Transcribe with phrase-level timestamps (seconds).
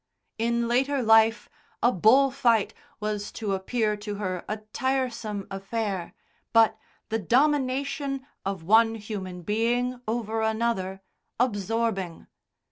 [0.39, 1.47] In later life
[1.83, 6.15] a bull fight was to appear to her a tiresome affair,
[6.53, 6.75] but
[7.09, 11.03] the domination of one human being over another,
[11.39, 12.25] absorbing.